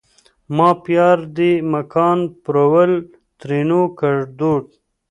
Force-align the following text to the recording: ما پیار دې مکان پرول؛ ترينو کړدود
ما 0.55 0.69
پیار 0.85 1.17
دې 1.37 1.51
مکان 1.73 2.19
پرول؛ 2.43 2.91
ترينو 3.39 3.81
کړدود 3.99 4.65